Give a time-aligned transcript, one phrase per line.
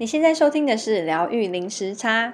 [0.00, 2.32] 你现在收听的是疗愈零时差。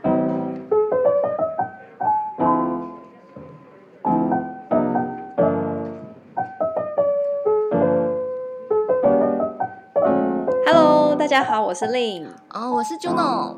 [10.64, 13.56] Hello，大家好，我是 Lin，哦，我是 Juno。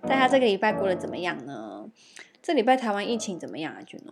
[0.00, 1.90] 大家这个礼拜过得怎么样呢？
[2.40, 4.10] 这礼拜台湾疫情怎么样啊，Juno？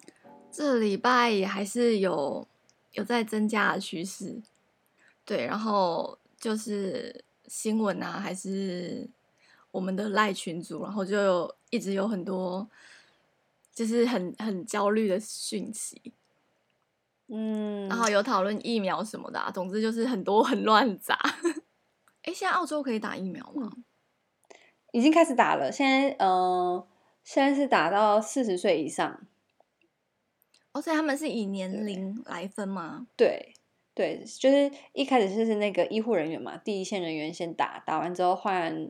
[0.52, 2.46] 这礼拜也还是有
[2.92, 4.42] 有在增加的趋势。
[5.24, 7.24] 对，然后就是。
[7.50, 9.10] 新闻啊，还是
[9.72, 12.70] 我们的赖群组，然后就有一直有很多，
[13.74, 16.00] 就是很很焦虑的讯息，
[17.26, 21.18] 嗯，然后有讨论疫苗什么的啊，总之就是很多 很乱杂。
[22.22, 23.72] 哎，现在澳洲可以打疫苗吗？
[23.74, 23.84] 嗯，
[24.92, 26.86] 已经开始打了，现在呃，
[27.24, 29.26] 现在是打到四十岁以上。
[30.72, 33.08] 哦，所以他们是以年龄来分吗？
[33.16, 33.54] 对。
[34.00, 38.88] 对，就是一开始就是那个医护人员嘛，第一线人员先打，打完之后换，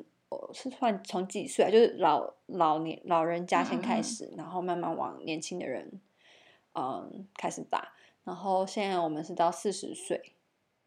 [0.53, 1.69] 是换从几岁啊？
[1.69, 6.01] 就是老老年老人家先开始，嗯、然后慢慢往年轻的人，
[6.77, 7.93] 嗯，开始打。
[8.23, 10.37] 然后现在我们是到四十岁，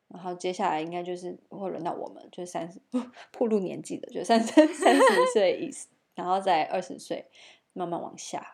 [0.07, 2.79] 然后接下来应该就是会轮到我们，就是三十，
[3.37, 5.01] 暴露年纪的，就三三 三十
[5.33, 5.69] 岁以，
[6.15, 7.25] 然后再二十岁，
[7.73, 8.53] 慢慢往下。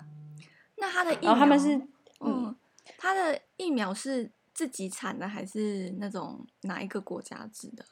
[0.77, 1.75] 那他的疫苗，然后他们是，
[2.21, 2.55] 嗯，嗯
[2.97, 4.31] 他的疫苗是。
[4.59, 7.85] 自己产的还是那种哪一个国家制的？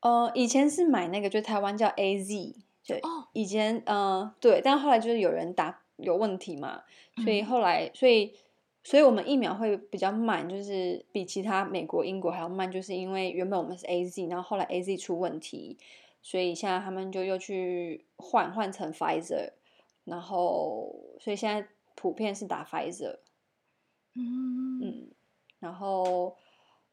[0.00, 2.54] 呃，以前是买那个，就台湾叫 AZ，
[2.86, 6.82] 对，哦，以前呃对，但后来就是有人打有问题嘛，
[7.24, 8.36] 所以后来，所以，
[8.82, 15.78] 所以我们疫苗会比较慢，就是比其他美国、英国还要慢，就是因为原本我们是 AZ，然后后来 AZ 出问题，
[16.20, 19.52] 所以现在他们就又去换换成 Pfizer，
[20.04, 23.20] 然后所以现在普遍是打 Pfizer，
[24.14, 25.10] 嗯嗯。
[25.64, 26.36] 然后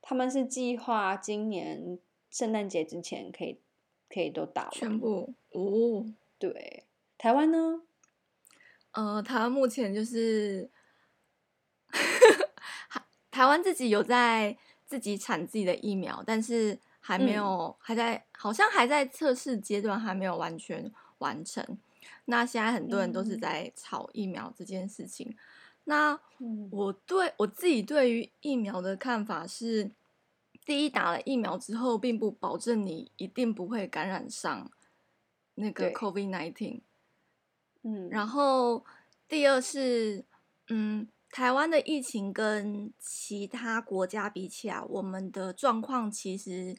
[0.02, 3.60] 他们是计划今年圣诞节之前可以
[4.08, 6.06] 可以都打完全部哦。
[6.40, 6.86] 对，
[7.18, 7.82] 台湾呢？
[8.94, 10.70] 呃，台湾目前就是
[13.30, 21.78] 台湾自己有在自己产自己的疫苗，但是还没有、嗯、还在好像还在测试阶段，还没有完全完成。
[22.24, 25.28] 那现在很多人都是在炒疫苗这件事情。
[25.30, 25.38] 嗯
[25.86, 26.20] 那
[26.70, 29.92] 我对我自己对于疫苗的看法是，
[30.64, 34.72] 第一，打了疫苗之后，并不保证你一定不会感染上
[35.56, 36.82] 那个 COVID-19。
[37.82, 38.86] 嗯，然后
[39.28, 40.24] 第二是，
[40.70, 46.78] 嗯，台湾的疫情跟其他国家比起来，我们的状况其实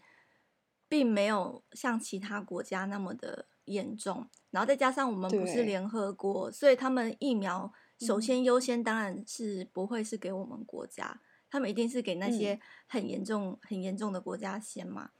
[0.88, 4.28] 并没有像其他国家那么的严重。
[4.52, 7.72] 然后再加上我们不是联合国，所以他们疫苗。
[8.06, 15.10] 首先优先当然是不会是给我们国家，他们一定是给那些很严重、很严重的国家先嘛。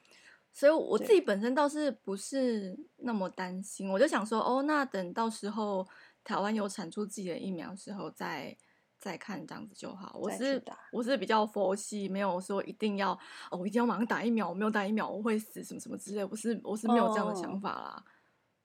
[0.53, 5.89] 所以我自己本身倒是不是那么担心，我就想说，哦，那等到时候
[6.23, 8.55] 台湾有产出自己的疫苗的时候再
[8.99, 10.15] 再看这样子就好。
[10.21, 13.13] 我是我是比较佛系，没有说一定要
[13.51, 17.97] 哦，我一定要马上打疫苗，我没有打疫苗我会死什么什么之类，我是我是没有这样的想法啦。
[17.97, 18.05] 哦、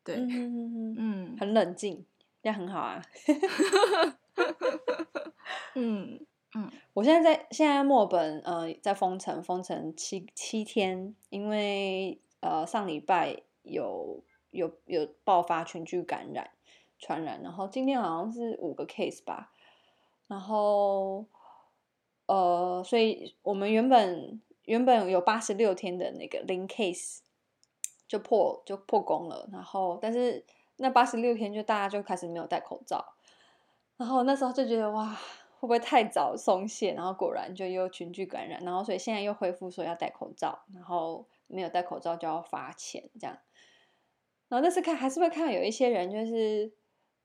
[0.03, 2.05] 对，嗯，嗯很冷静。
[2.47, 3.01] 这样很好啊，
[5.75, 6.25] 嗯
[6.55, 16.49] 嗯，我现在在现在墨尔本呃在封城封城七七天，因为呃上礼拜有有有爆发群聚感染
[16.97, 19.51] 传染，然后今天好像是五个 case 吧，
[20.27, 21.25] 然后
[22.27, 27.19] 呃所以我们原本原本有八十六天的那个零 case
[28.07, 30.45] 就破就破功了，然后但是。
[30.77, 33.13] 那八十六天就大家就开始没有戴口罩，
[33.97, 36.93] 然后那时候就觉得哇，会不会太早松懈？
[36.93, 43.35] 然后果然就又群聚感染，然后所以现在又恢复说要戴口罩，然后没有戴口罩就要罚钱这样。
[44.49, 46.71] 然后那次看还是会看到有一些人就是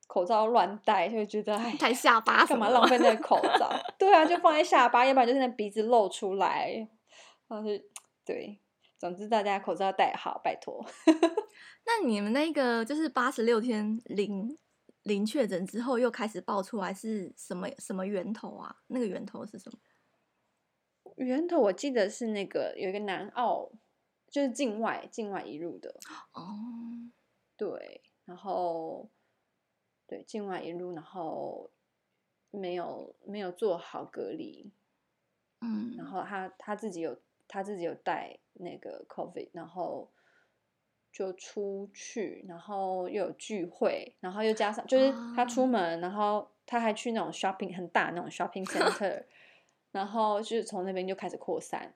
[0.07, 3.71] 口罩乱戴，就觉得哎，太下巴干嘛浪费那个口罩？
[3.99, 6.89] 对啊，就放在下巴，要不然就是那鼻子露出来，
[7.49, 7.85] 然后就
[8.25, 8.59] 对。
[9.03, 10.87] 总之，大家口罩戴好，拜托。
[11.85, 14.57] 那你们那个就是八十六天零
[15.03, 18.77] 零确诊之后，又开始爆出来是什么什么源头啊？
[18.87, 19.79] 那个源头是什么？
[21.17, 23.73] 源头我记得是那个有一个南澳，
[24.31, 25.99] 就是境外境外一入的
[26.35, 27.11] 哦。
[27.57, 29.11] 对，然后
[30.07, 31.73] 对境外一入，然后
[32.53, 34.71] 没有没有做好隔离，
[35.61, 37.21] 嗯，然后他他自己有。
[37.53, 40.11] 他自己有带那个 COVID，然后
[41.13, 49.23] 就出去，然后又有聚会，然后又加上就是他出门，然后他还去那种 shopping 很大那种 shopping center，
[49.93, 51.95] 然后就是从那边就开始扩散，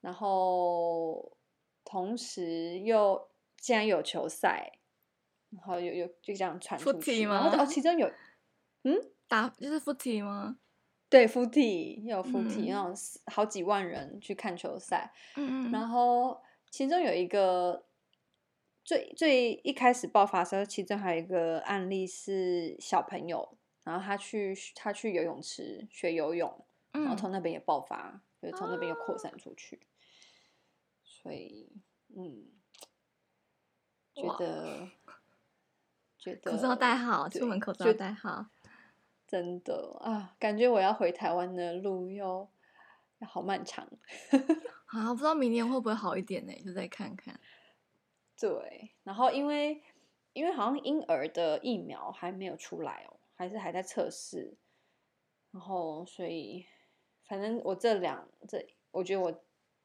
[0.00, 1.36] 然后
[1.84, 3.28] 同时又
[3.58, 4.72] 竟然有球赛，
[5.50, 7.34] 然后有有就这样传出去吗？
[7.34, 8.10] 然后哦，其中有
[8.84, 8.98] 嗯
[9.28, 10.56] 打就是 footy 吗？
[11.08, 12.94] 对，footy 有 footy，那种
[13.26, 17.86] 好几万人去看球赛，嗯嗯，然后其中有一个
[18.82, 29.86] 最最一开始爆发的时候，其中还有一个案例是小朋友，然后他去他去游泳池学游泳，然后从那边也爆发，嗯、就从那边又扩散出去，
[31.04, 31.70] 所以
[32.16, 32.46] 嗯，
[34.14, 34.88] 觉得
[36.18, 38.46] 觉得口罩戴好，出门口罩戴好。
[39.26, 42.48] 真的啊，感觉我要回台湾的路又
[43.18, 43.88] 要好漫长
[44.86, 45.12] 啊！
[45.12, 46.52] 不知道明年会不会好一点呢？
[46.64, 47.40] 就再看看。
[48.38, 49.82] 对，然后因为
[50.32, 54.56] 因为好像婴儿的疫苗还没有出来哦，还是还在测试。
[55.50, 56.66] 然后所以
[57.26, 59.42] 反正我这两这，我觉得我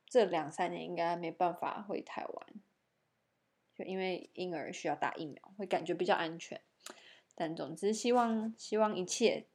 [0.08, 2.48] 这两三年应该没办法回台湾，
[3.76, 6.60] 就因为婴儿需要打疫苗，会感觉比较安全。
[7.40, 9.46] 但总之，希望希望一切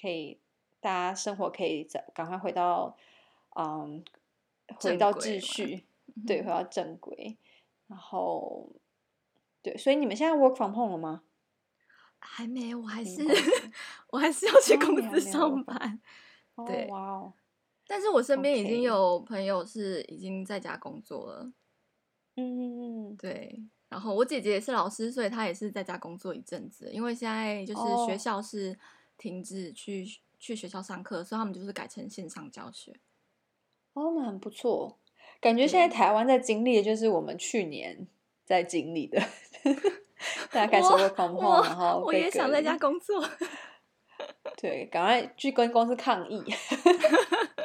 [0.00, 0.38] 可以，
[0.78, 2.96] 大家生活可以再赶快回到，
[3.56, 4.04] 嗯，
[4.76, 5.84] 回到秩序，
[6.24, 7.36] 对，回到正轨。
[7.88, 8.70] 然后，
[9.60, 11.24] 对，所以你们现在 work from home 了吗？
[12.20, 13.20] 还没，我还是
[14.10, 16.00] 我还是要去公司上班。
[16.64, 17.32] 对，哇哦！
[17.88, 21.52] 但是我身边已经有朋友是已经在家工作了。
[22.36, 23.64] 嗯嗯嗯，对。
[23.94, 26.90] 然后我姐姐也是老师，所以她也是在家工作一阵子。
[26.92, 28.76] 因为现在就是学校是
[29.16, 30.08] 停止去、oh.
[30.40, 32.92] 去学校上课，所以他们就是改成线上教学。
[33.92, 34.98] 哦，那很不错。
[35.40, 38.08] 感觉现在台湾在经历的就是我们去年
[38.44, 39.22] 在经历的，
[40.50, 43.24] 大家开始 work from home，然后我也想在家工作。
[44.60, 46.42] 对，赶快去跟公司抗议。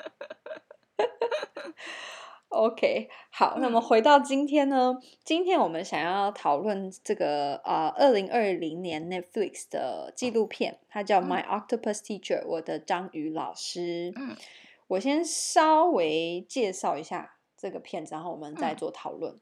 [2.49, 4.97] OK，好，那么回到今天呢？
[4.99, 14.11] 嗯、今天我们想要讨论这个呃，二零二零年 Netflix 的纪录片，它叫《My Octopus Teacher》，我的章鱼老师。
[14.15, 14.35] 嗯，
[14.87, 19.31] 我先稍微介绍一下这个片子，然后我们再做讨论。
[19.33, 19.41] 嗯、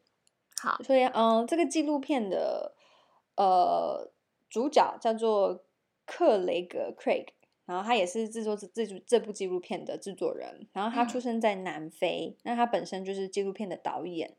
[0.61, 2.73] 好，所以嗯、呃，这个纪录片的
[3.37, 4.11] 呃
[4.49, 5.63] 主角叫做
[6.05, 7.27] 克雷格 （Craig）。
[7.67, 10.65] 然后他也是制作这这这部纪录片的制作人。
[10.71, 14.35] 然后他出生在南非，嗯、那他本身就是纪录片的导演。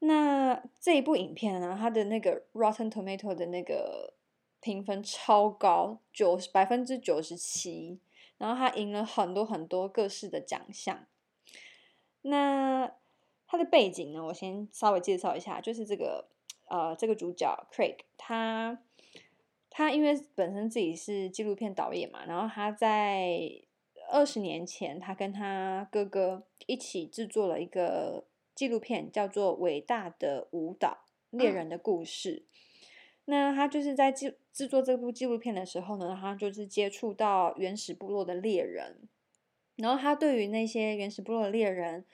[0.00, 4.14] 那这一部影片呢，他的那个 Rotten Tomato 的那个
[4.60, 8.00] 评分超高，九百分之九十七。
[8.36, 11.06] 然后他赢了很多很多各式的奖项。
[12.22, 12.92] 那
[13.46, 16.28] 他的背景呢，我先稍微介绍一下，就是这个
[16.66, 18.80] 呃，这个主角 Craig 他。
[19.76, 23.50] 他因为本身自己是纪录片导演嘛，然后他在
[24.08, 28.24] 二十年前，他跟他哥哥一起制作了一个
[28.54, 30.98] 纪录片，叫做《伟大的舞蹈：
[31.30, 32.36] 猎人的故事》。
[32.38, 32.46] 嗯。
[33.24, 39.08] 那他就是在制制作这部纪录片的时候呢，他就是接触到原始部落的猎人，
[39.74, 42.04] 然后他对于那些原始部落的猎人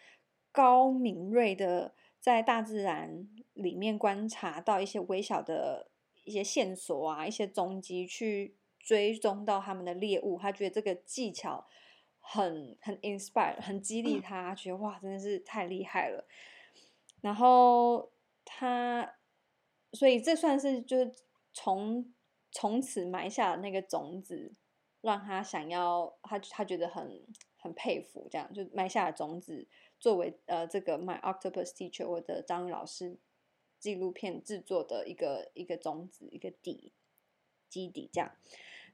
[0.50, 5.89] 高敏锐的在大自然里面观察到一些微小的。
[6.24, 10.38] 一些线索啊，一些踪迹，去追踪到他们的猎物。
[10.38, 11.66] 他觉得这个技巧
[12.18, 16.26] 很很 inspire，很激励他，觉得哇，真的是太厉害了。
[17.20, 18.12] 然后
[18.44, 19.16] 他，
[19.92, 21.12] 所以这算是就是
[21.52, 22.12] 从
[22.50, 24.54] 从此埋下了那个种子，
[25.00, 27.26] 让他想要他他觉得很
[27.58, 29.68] 很佩服，这样就埋下了种子，
[29.98, 33.18] 作为呃这个 My Octopus Teacher 我的章鱼老师。
[33.80, 36.92] 纪录片制作的一个一个种子，一个底
[37.68, 38.30] 基底这样。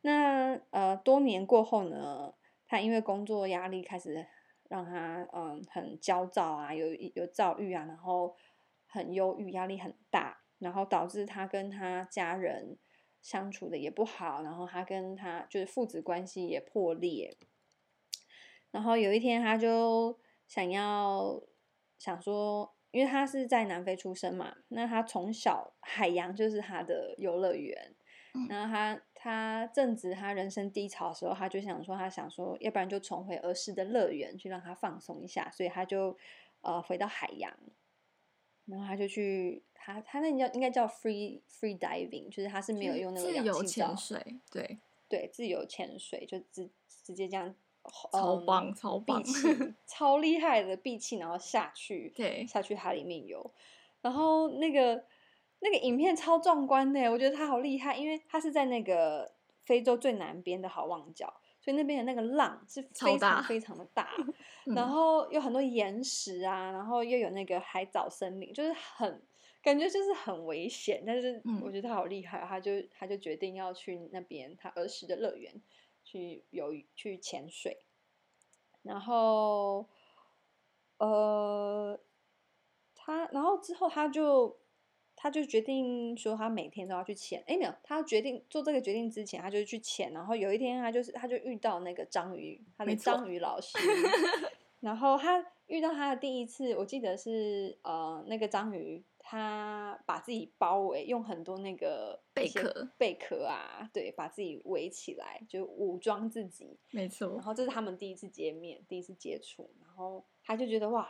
[0.03, 2.35] 那呃，多年过后呢，
[2.69, 4.25] 他因为工作压力开始
[4.69, 8.37] 让他嗯很焦躁啊，有有躁郁啊，然后
[8.87, 12.79] 很忧郁，压力很大，然后导致他跟他家人
[13.21, 17.37] 相处的也不好，然后他跟他就是父子关系也破裂。
[18.71, 21.43] 然后有一天，他就想要
[21.99, 22.76] 想说。
[22.97, 27.95] 因为他是在南非出生嘛，那他从小海洋就是他的游乐园。
[28.49, 36.17] 然后他他正值他人生低潮的时候，他就想说，他想说，要不然就重回儿时的乐园去让他放松一下，所以他就
[36.61, 37.55] 呃回到海洋，
[38.67, 47.55] 然后他就去他他那叫应该叫 free free diving，就是他是没有用那个氧气罩，自由潜水，对对，自由潜水就直直接这样。
[48.13, 49.23] 超棒，超棒，
[49.87, 53.53] 超厉害的闭气，然后下去，对，下去海里面游，
[54.03, 55.05] 然后那个
[55.61, 59.33] 那个影片超壮观的，我觉得他好厉害，因为他是在那个
[59.65, 64.11] 非洲最南边的好望角，所以那边的那个浪是非常非常的大，
[64.75, 69.23] 然后有很多岩石啊，然后又有那个海藻森林，就是很
[69.63, 71.03] 感觉就是很危险。
[71.05, 75.53] 但是我觉得他好厉害，他就他就决定要去那边他儿时的乐园
[76.07, 77.85] 去游去潜水，
[78.83, 79.87] 然后
[80.97, 82.01] 呃，
[82.95, 84.57] 他然后之后他就。
[85.19, 87.43] 他就决定说，他每天都要去潜。
[87.47, 90.13] 哎，没有，他决定做这个决定之前，他就去潜。
[90.13, 93.79] 然后有一天，他就是他就遇到那个章鱼，他的章鱼老师。
[94.81, 106.79] 然后他遇到他的第一次，我记得是呃，那个章鱼，他把自己包围，用很多那个贝壳、贝壳啊，对，把自己围起来，就武装自己。
[106.93, 107.35] 没错。
[107.35, 109.69] 然后这是他们第一次见面，第一次接触。
[109.81, 111.09] 然后他就觉得哇。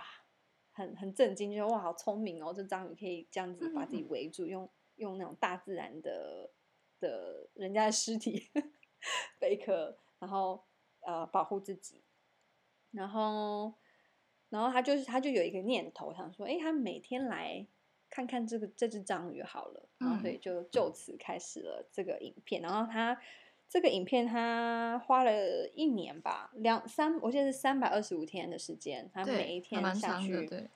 [0.78, 2.52] 很很震惊，就说哇，好聪明哦！
[2.52, 6.50] 这章鱼可以这样子把自己围住，嗯、用用那种大自然的
[7.00, 8.50] 的人家的尸体
[9.40, 10.62] 贝壳，然后
[11.00, 12.04] 呃保护自己。
[12.90, 13.72] 然后，
[14.50, 17.66] 然后他就是他就有一个念头，想说，哎，他每天来
[18.10, 19.88] 看看这个这只章鱼好了。
[19.98, 22.62] 然后所以就就此开始了这个影片。
[22.62, 23.20] 然后他
[23.68, 30.68] 这个影片他花了一年吧，两三，我记得是三百二十五天的时间，他每一天下去。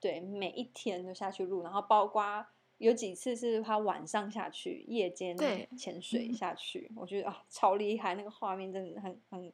[0.00, 5.36] 对，每一天都下去录，然后包括有几次是他晚上下去，夜间
[5.76, 9.52] 潜水下去，我觉得啊超厉害，那个画面真的很很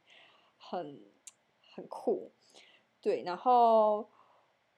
[0.59, 1.00] 很
[1.75, 2.31] 很酷。
[3.00, 4.11] 对，然后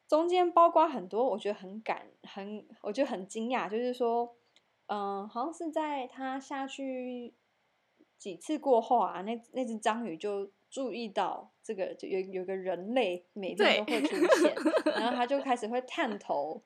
[0.09, 4.37] 中间包括很多，我觉得很感很，我觉得很惊讶，就是说，
[4.87, 7.35] 嗯，好像是在他下去
[8.19, 10.51] 几次过后啊，那那只章鱼就。
[10.69, 16.61] 注意到这个，就有有个人类每天都会出现，然后他就开始会探头，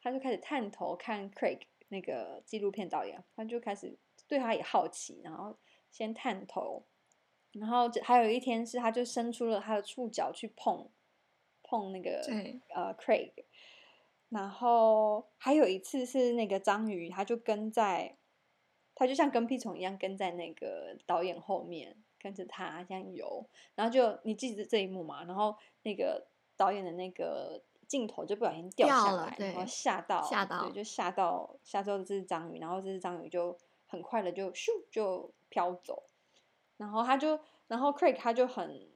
[0.00, 5.56] 他就开始探头看 Craig 那个纪录片导演，他就开始对他也好奇，然后
[5.90, 6.84] 先探头，
[7.52, 10.88] 然后还有一天是他就伸出了他的触角去碰
[11.68, 12.20] 碰那个
[12.74, 13.32] 呃 Craig，
[14.30, 18.16] 然后还有一次是那个章鱼，他就跟在，
[18.94, 21.96] 他就像跟屁虫一样跟在那个导演后面。
[22.20, 25.22] 跟着他这样游，然后就你记得这一幕嘛？
[25.22, 33.56] 然后那个导演的那个镜头就不小心掉下来，然后吓到，吓到，对，就吓到吓到这只章鱼，然后这只章鱼就
[33.86, 36.02] 很快的就咻就飘走，
[36.76, 38.88] 然后他就，然后 Craig 他就很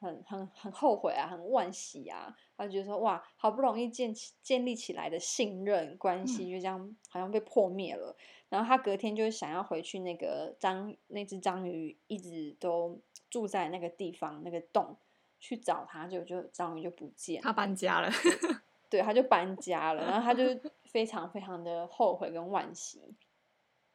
[0.00, 8.16] 很很很后悔啊，很惋惜啊，他就觉得说哇，好不容易建起建立起来的信任关系，就这样好像被破灭了。
[8.18, 14.96] 嗯然后他隔天就想要回去那个章那只章鱼一直都住在那个地方那个洞
[15.38, 18.08] 去找他，就就章鱼就不见，他搬家了，
[18.88, 20.44] 对，他就搬家了，然后他就
[20.90, 23.14] 非常非常的后悔跟惋惜，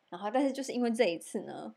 [0.10, 1.74] 然后但是就是因为这一次呢，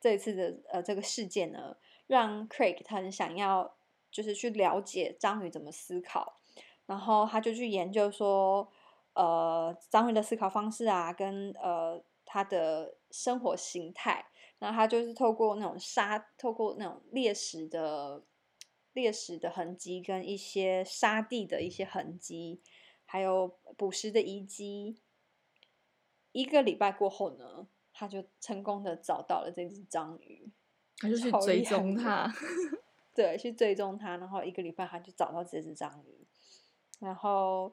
[0.00, 1.76] 这一次的呃这个事件呢，
[2.08, 3.76] 让 Craig 他很想要
[4.10, 6.40] 就是去了解章鱼怎么思考，
[6.86, 8.68] 然后他就去研究说。
[9.14, 14.24] 呃，章鱼的思考方式啊，跟呃它的生活形态，
[14.60, 18.22] 然后他就是透过那种沙，透过那种猎食的
[18.92, 22.62] 猎食的痕迹，跟一些沙地的一些痕迹，
[23.04, 25.00] 还有捕食的遗迹。
[26.30, 30.52] 一个礼拜过后呢，他就成功的找到了这只章鱼，
[31.00, 32.32] 他就去追踪他，
[33.14, 36.26] 对，去追踪他，然后一个礼拜他就找到这只章鱼，
[37.00, 37.72] 然后。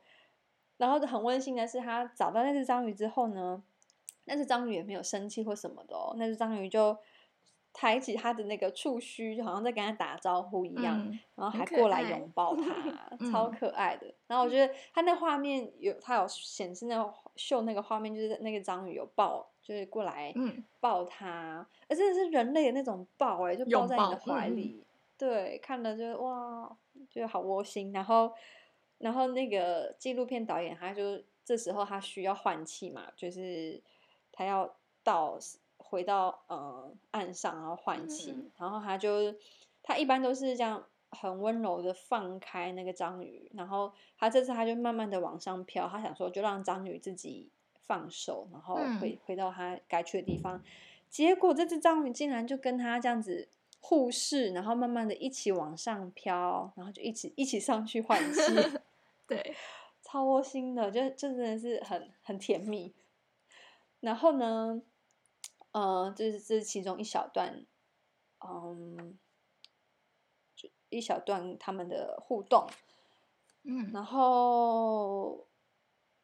[0.78, 3.64] 然后很温馨的是，他找到那只章鱼之后呢，
[4.26, 6.98] 那只章鱼也没有生气或什么的哦，那只章鱼就
[7.72, 14.06] 抬起他的那个触须，就好像在跟他打招呼一样，嗯、然后还过来拥抱他，可 超可爱的。
[14.06, 20.34] 嗯、然后我觉得他那画面有，他有显示那个秀那个画面，就是那个章鱼有抱，就是过来
[20.80, 24.86] 抱他，而真的是人类的那种抱哎，就抱在你的怀里，嗯、
[25.18, 26.78] 对，看了就哇，
[27.10, 28.32] 觉得好窝心，然后。
[28.98, 33.80] 然后那个纪录片导演，他就这时候他需要换气嘛，就是
[34.32, 35.38] 他要到
[35.78, 38.32] 回到呃岸上，然后换气。
[38.32, 39.36] 嗯、然后他就
[39.84, 47.52] 他一般都是这样很温柔的放开那个章鱼，然后他这次他就慢慢的往上飘，他想说就让章鱼自己
[47.88, 50.64] 放手，然后回、嗯、回到他该去的地方。
[51.10, 53.50] 结果这只章鱼竟然就跟他这样子。
[53.88, 58.42] 互视，然后慢慢的一起往上飘，然后就一起一起上去换气，
[59.28, 59.56] 对，
[60.02, 62.96] 超窝心的，就就真的是很很甜蜜。
[64.00, 64.82] 然后呢，
[65.72, 67.64] 呃，这是这是其中一小段，
[68.40, 69.16] 嗯，
[70.56, 72.68] 就一小段他们的互动，
[73.62, 75.46] 嗯，然后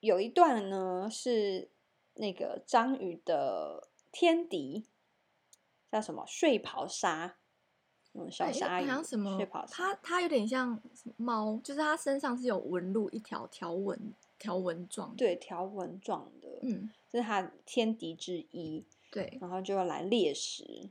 [0.02, 1.70] 有一段呢是
[2.16, 4.86] 那个章鱼的天敌，
[5.90, 7.38] 叫什么睡袍鲨。
[8.14, 9.40] 嗯，小鲨鱼，像什么？
[9.70, 10.78] 它它有点像
[11.16, 20.90] 猫，就是它身上是有纹路，一条条纹条纹状，对，条纹状的，嗯，这是它天敌之一，对，然后就要来猎食。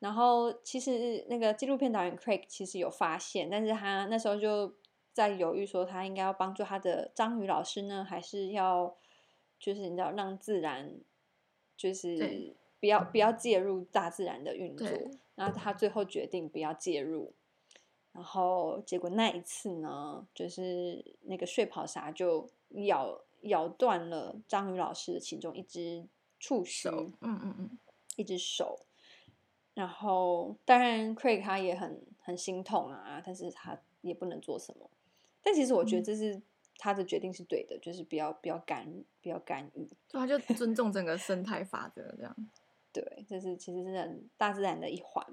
[0.00, 4.74] 然后其实那个纪录片导演 Craig 其实有发现，但是他那时候就
[5.12, 8.96] 在犹豫，说他应该要帮助他的章鱼老师呢，还是要
[9.58, 10.92] 就是你知道让自然
[11.76, 14.88] 就是不要不要介入大自然的运作。
[15.34, 17.32] 然后他最后决定不要介入。
[18.12, 26.06] 然后结果那一次呢，就是那个睡跑鲨就咬咬断了章鱼老师的其中一只
[26.38, 27.78] 触手，嗯嗯嗯，
[28.16, 28.80] 一只手。
[29.72, 34.90] 然后，当然，Craig 他也很很心痛啊，但是他也不能做什么。
[35.42, 36.40] 但其实我觉得这是
[36.76, 42.36] 他的决定是对的，嗯、就是不要不要干不要干预，对，他就尊重整个生态法则这样。
[42.92, 45.24] 对，这是其实是很大自然的一环。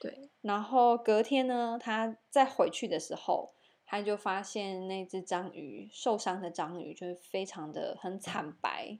[0.00, 0.30] 对。
[0.42, 3.52] 然后隔天呢，他再回去的时候，
[3.84, 8.98] 他就发现那只章鱼受伤的章鱼就是非常的很惨白，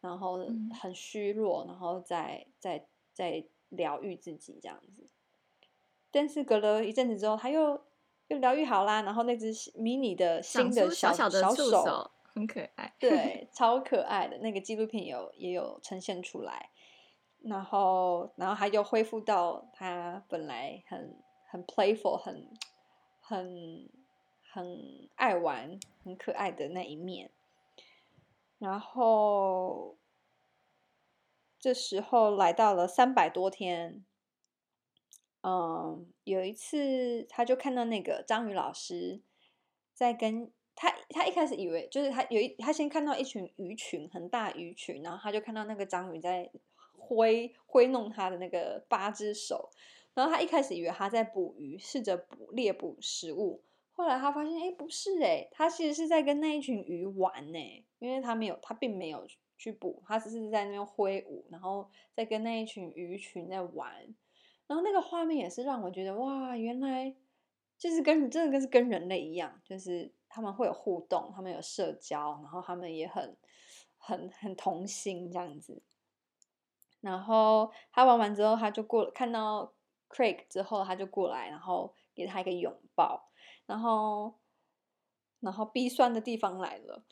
[0.00, 0.46] 然后
[0.80, 3.44] 很虚弱，然后在在在。
[3.72, 5.08] 疗愈自己这样子，
[6.10, 7.82] 但是隔了一阵子之后，他又
[8.32, 9.02] 又疗愈好啦。
[9.02, 14.38] 然后那只迷你的新的小小的小手，手很可爱，对， 超可爱的。
[14.38, 16.70] 那个纪录片有也有呈现出来。
[17.40, 21.16] 然后，然后他又恢复到他本来很
[21.50, 22.48] 很 playful、很
[23.20, 23.88] 很
[24.52, 27.30] 很爱玩、很可爱的那一面。
[28.58, 29.96] 然后。
[31.62, 34.04] 这时候来到了三百多天，
[35.44, 39.20] 嗯，有一次他就看到那个章鱼老师
[39.92, 46.50] 在跟他，他一开始以为就是他有一，他先看到一群鱼群，很大鱼群，然后他就看到那个章鱼在
[46.96, 49.70] 挥挥弄他的那个八只手，
[50.14, 53.62] 然后他一开始以为他在捕鱼，试着捕猎捕食物，
[53.92, 59.26] 后来他发现，哎，不是哎，他其实是在跟那一群鱼玩呢，因为他没有，他并没有。
[59.58, 64.12] 去捕，他只是在那边挥舞，然后在跟那一群鱼群在玩，
[64.66, 67.14] 然后那个画面也是让我觉得哇，原来
[67.76, 73.36] 就是跟真的跟是跟人类一样，就是他们会有互动，他们有社交，然后他们也很
[73.98, 75.82] 很很同心这样子。
[77.00, 79.74] 然后他玩完之后，他就过看到
[80.08, 83.28] Craig 之后，他就过来，然后给他一个拥抱，
[83.66, 84.38] 然后
[85.40, 87.04] 然后鼻酸的地方来了。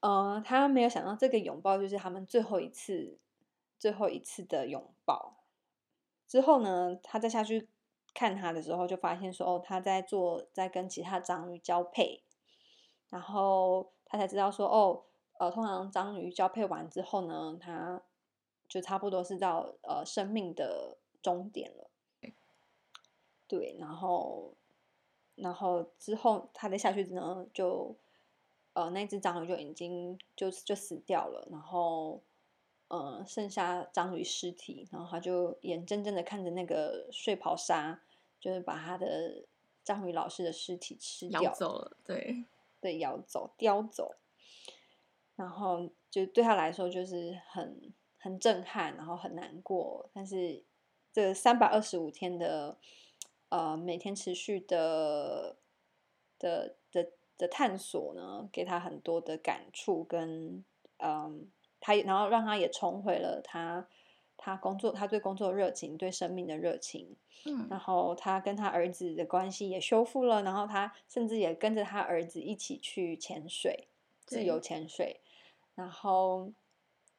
[0.00, 3.18] 呃，他没有想到这个拥抱就是他们最后一次、
[3.78, 5.38] 最后一次的拥抱。
[6.26, 7.68] 之后呢，他再下去
[8.14, 12.22] 看他的时候，就发现说，哦，他在做，在跟其他章鱼交配。
[13.10, 15.04] 然后他才知道说，哦，
[15.38, 18.02] 呃，通常章鱼交配完之后呢，他
[18.68, 21.90] 就差不多是到呃生命的终点了。
[23.46, 24.54] 对，然后，
[25.36, 27.96] 然后之后他再下去呢，就。
[28.74, 32.22] 呃，那只章鱼就已经就就死掉了，然后，
[32.88, 38.00] 呃，剩下章鱼尸体，然后他就眼睁睁的看着那个睡袍鲨，
[38.40, 39.44] 就是把他的
[39.84, 42.44] 章鱼老师的尸体吃掉，咬走了，对，
[42.80, 44.14] 对，咬走，叼走，
[45.34, 50.64] 然后就对他来说就是很很震撼，然后很难过，但是
[51.12, 52.78] 这三百二十五天的，
[53.48, 55.56] 呃，每天持续的
[56.38, 57.12] 的的。
[57.38, 60.64] 的探索呢，给他很多的感触跟
[60.96, 61.46] 嗯，
[61.80, 63.86] 他然后让他也重回了他
[64.36, 73.88] 他工作他对工作的热情，对生命的热情，嗯，然后他跟他儿子的关系也修复了，然后他甚至也跟着他儿子一起去潜水，
[74.24, 75.20] 自由潜水，
[75.74, 76.52] 然后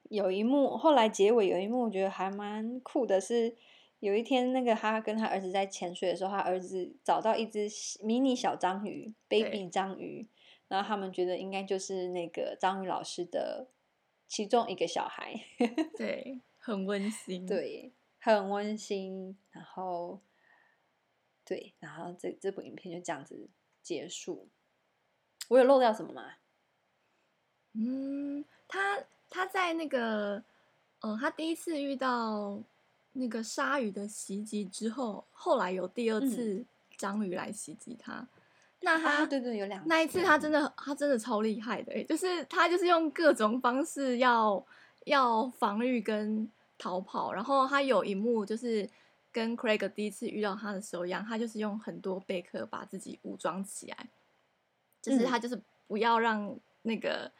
[0.10, 3.56] 有一幕后来结尾有一幕我觉得还蛮酷的是。
[4.00, 7.68] 有一天，那个他跟他儿子在潜水的时候，他儿子找到一只
[8.04, 10.28] 迷你小章鱼，baby 章鱼，
[10.68, 13.66] 然后他们觉得应该就是那个章鱼老师的
[14.28, 15.34] 其中一个小孩，
[15.98, 19.38] 对，很温馨，对，很温馨。
[19.52, 20.20] 然后，
[21.46, 23.50] 对，然后这这部影片就这样子
[23.82, 24.48] 结束。
[25.48, 26.34] 我有漏掉什么吗？
[27.74, 30.44] 嗯，他他在那个，
[31.02, 32.62] 呃，他第一次遇到。
[33.20, 36.64] 那个鲨鱼的袭击之后，后来有第二次
[36.98, 38.28] 章鱼来袭击他。
[38.96, 44.66] 嗯、那他、啊、对对有两次，那一次他真的他真的超厉害的，就是他就是用各种方式要
[45.06, 47.34] 要防御跟逃跑。
[47.34, 48.90] 然后他有一幕就是
[49.32, 54.08] 跟 Craig 第一次遇到他的时候一样，他就是用很多贝壳把自己武装起来，
[55.02, 57.32] 就是他就是不要让那个。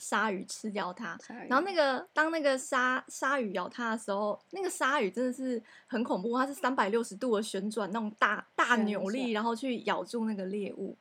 [0.00, 1.16] 鲨鱼吃掉它，
[1.48, 10.96] 然后那个当那个鲨鲨鱼咬它的时候，那个鲨鱼真的是很恐怖，它是三百六十度的旋转，那种大大扭力，然后去咬住那个猎物。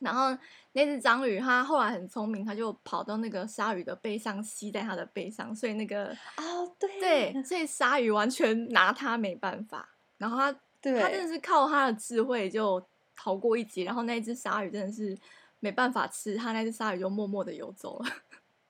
[0.00, 0.36] 然后
[0.72, 7.00] 那只章鱼它后来很聪明，它就跑到那个鲨鱼的背上，吸在它的背上，所以那个哦对。
[7.00, 9.88] 对，所以鲨鱼完全拿它没办法。
[10.18, 11.00] 然后它对。
[11.00, 12.84] 它真的是靠它的智慧就
[13.16, 15.16] 逃过一劫，然后那只鲨鱼真的是
[15.64, 18.06] 没办法吃，他那只鲨鱼就默默的游走了。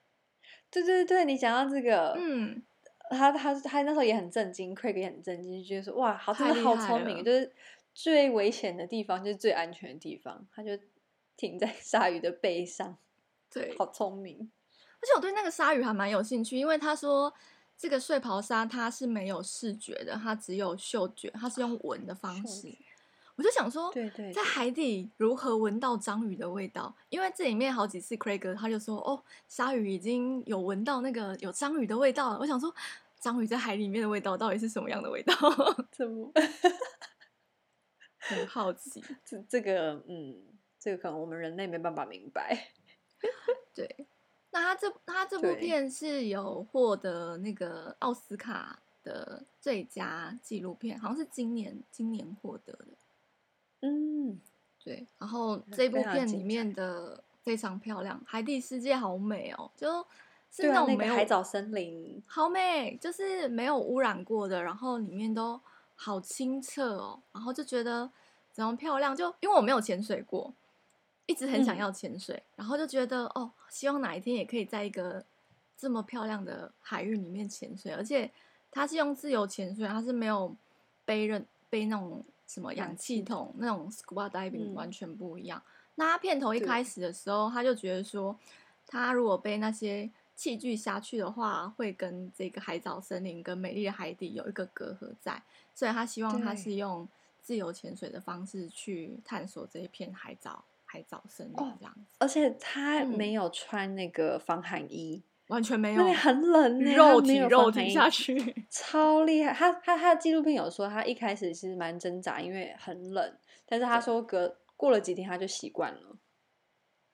[0.71, 2.63] 对对对，你讲到这个，嗯。
[3.11, 7.53] 他他他那时候也很震惊，Craig 也很震惊，就觉得说哇，好真的好聪明，就是
[7.93, 10.71] 最危险的地方就是最安全的地方，他就
[11.37, 12.97] 停在 鲨鱼的背上，
[13.53, 14.51] 对，好聪明。
[14.99, 17.31] 而且我对那个鲨鱼还蛮有兴趣，因为他说
[17.77, 22.75] 这个睡袍鲨它是没有视觉的，它只有嗅觉，它是用闻的方式。
[23.35, 26.95] 我就想说，对对，在海底如何闻到章鱼的味道？
[27.09, 32.39] 因为这里面好几次，Craig 他就说，哦，鲨鱼已经有闻到那个有章鱼的味道了。
[32.39, 32.73] 我想说，
[33.19, 35.33] 章鱼在海里面的味道到底是什么样的味道？
[35.91, 36.31] 怎么？
[38.19, 39.03] 很好奇。
[39.25, 40.41] 这这个，嗯，
[40.79, 42.71] 这个可能我们人类没办法明白。
[43.75, 44.07] 对，
[44.51, 52.87] 那他这他这部片是有获得那个奥斯卡的最佳纪录片，好像是今年今年获得的。
[53.87, 54.41] 嗯，
[54.83, 60.03] 对，然后这部片里面的非常漂亮，海底世界好美哦，就
[60.49, 65.61] 是那种没有、啊那个、海藻森林，好美，就是没有污染过的，然后里面都
[65.95, 68.09] 好清澈哦，然后就觉得
[68.51, 70.51] 怎么漂亮，就因为我没有潜水过，
[71.27, 75.23] 一直很想要潜水，嗯、然后就觉得哦，希望哪一天也可以在一个
[75.77, 78.31] 这么漂亮的海域里面潜水，而且
[78.71, 80.55] 它是用自由潜水，它是没有
[81.05, 82.23] 背任背那种。
[82.47, 85.59] 什么氧气筒那种 scuba diving 完全不一样。
[85.59, 88.37] 嗯、那他片头一开始的时候，他就觉得说，
[88.87, 95.41] 他如果被那些器具下去的话，会跟这个海藻森林跟美丽的海底有一个隔阂在，
[95.73, 97.07] 所以他希望他是用
[97.41, 102.17] 自由潜水的方式去探索这一片海藻海藻森林这样子。
[102.19, 105.23] 而且他没有穿那个防寒衣。
[105.25, 109.53] 嗯完全没有，那里很冷呢，肉体肉体下去，超厉害。
[109.53, 113.37] 他他他的纪录片有说，他一开始其实蛮挣扎，因为很冷。
[113.67, 116.17] 但是他说隔过了几天他就习惯了，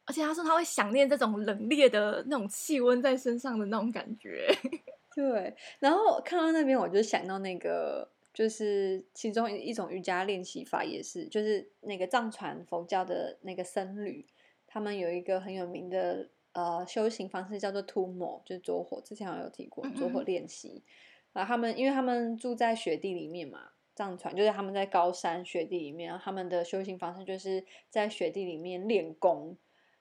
[0.05, 4.47] 而且他说他会想念这种冷冽的那种气温在身上的那种感觉。
[5.13, 14.25] 对，然后看到那边我就想到那个，就是其中一种瑜伽练习法也是，就是那个藏传佛教的那个僧侣，
[14.65, 16.29] 他们有一个很有名的。
[16.53, 18.99] 呃，修行方式叫做 Tummo，就是着火。
[19.01, 20.83] 之前好像有提过着火练习。
[21.31, 29.57] 然后他们因为他们住在雪地里面嘛，藏传就是他们在高山雪地里面，然后他们的修行方式就是在雪地里面练功。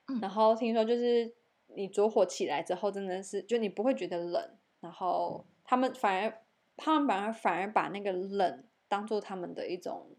[0.07, 1.33] 嗯、然后听说就是
[1.67, 6.41] 你着火起来之后，真的是就你不会觉得冷，然后他们反而
[6.75, 10.09] 他们反而反而把那个冷当做他们的一种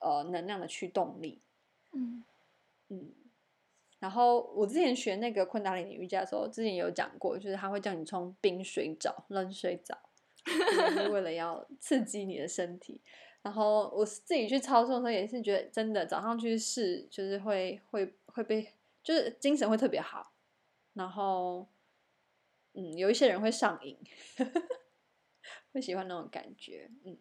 [0.00, 1.40] 呃能量的驱动力。
[1.92, 2.22] 嗯
[2.88, 3.12] 嗯。
[4.04, 9.98] 然后我之前学那个昆达里尼瑜伽的时候，之前有讲过，就是他会叫你冲冰水澡、冷水澡，
[10.44, 13.00] 就是为了要刺激你的身体。
[13.40, 20.34] 然后我自己去操作的时候，也是觉得真的早上去试，就是会会会被，就是精神会特别好。
[20.92, 21.66] 然后，
[22.74, 23.96] 嗯，有一些人会上瘾，
[25.72, 26.90] 会喜欢那种感觉。
[27.06, 27.16] 嗯。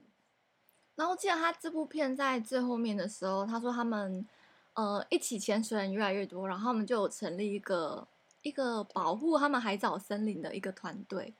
[0.95, 4.27] 然后记得他这部片在最后面的时候，他说他们。
[4.73, 8.07] 呃，一起潜水人越来越多，然后他们就成立一个
[8.41, 11.33] 一个保护他们海藻森林的一个团队。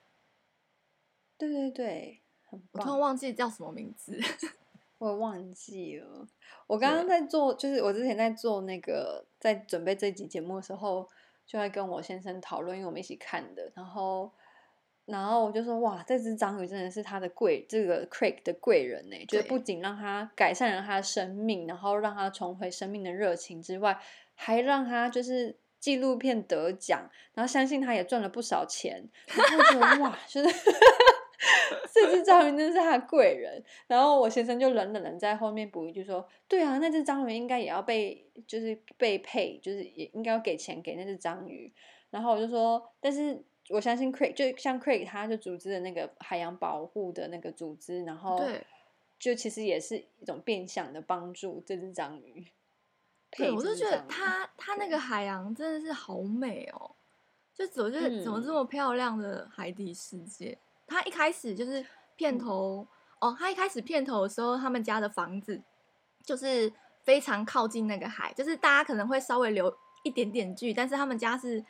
[1.38, 4.18] 对对对，我突然忘记叫什么名字，
[5.00, 6.28] 我忘记了。
[6.68, 11.10] 我刚刚在做，就是我之前在做那个，在准备这集节目的时候，
[11.46, 14.32] 就在跟我先生讨论，因为我们一起看的，然后。
[15.06, 19.26] 然后我就说哇，这只章鱼真的是他的贵，这个 Craig 的贵人呢。
[19.28, 24.00] 就是不仅让他改善了他的生命，然后让他重回生命的热情之外，
[24.34, 29.04] 还让他就是纪录片得奖，然后相信他也赚了不少钱。
[29.28, 30.56] 然后觉得哇，就是
[31.94, 33.62] 这只章鱼真的是他的贵人。
[33.88, 41.70] 然后我先生就冷冷的在后面补一句说：“对啊，那只章鱼应该也要被就是被配，就是也应该要给钱给那只章鱼。”
[42.10, 48.44] 然后我就说：“但是。”我相信 Craig 就像 Craig，他就组织的那个海洋保护的那个组织，然后
[49.18, 52.46] 就其实也是一种变相的帮助这只章鱼。
[53.32, 56.92] 对，我就觉得他他那个海洋真的是好美哦，
[57.56, 60.58] 就怎么就怎么这么漂亮的海底世界？
[60.86, 61.84] 他一开始就是
[62.18, 62.86] 片头
[63.20, 65.62] 哦，他一开始片头的时候，他们家的房子
[66.22, 66.72] 就是
[67.02, 69.74] 非常靠近那个海，就是大家可能会稍微留
[70.04, 71.64] 一点点距，但是他们家是。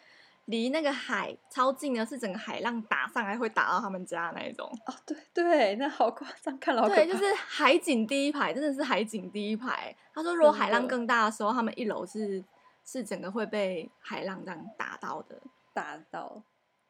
[0.46, 9.96] 离那个海超近的，是整个海浪打上来会打到他们家那一种哦，对对，那好夸张，看了好对，就是海景第一排，真的是海景第一排。
[10.14, 12.44] 他说，如果海浪更大的时候，他们一楼是
[12.84, 15.42] 是整个会被海浪这样打到的，
[15.74, 16.44] 打到。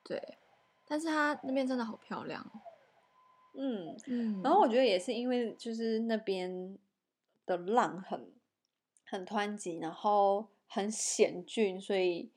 [0.03, 0.37] 对，
[0.87, 2.45] 但是它那边真的好漂亮。
[3.55, 6.75] 嗯嗯，然后我觉得也是因为就是那边
[7.45, 8.33] 的浪很
[9.05, 12.31] 很湍急，然后很险峻，所以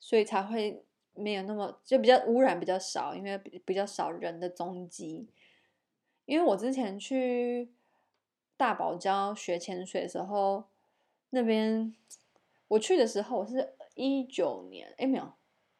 [0.00, 0.84] 所以才会
[1.14, 5.28] 没有那么就比较污染比较少，因为比比较少人的踪迹。
[6.26, 7.72] 因为我之前去
[8.56, 10.64] 大堡礁学潜水的时候，
[11.30, 11.94] 那边
[12.68, 15.32] 我去的时候我是一九年，哎没有，